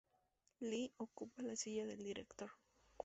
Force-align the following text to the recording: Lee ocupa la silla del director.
Lee 0.61 0.93
ocupa 0.97 1.43
la 1.43 1.55
silla 1.55 1.85
del 1.85 2.03
director. 2.03 2.49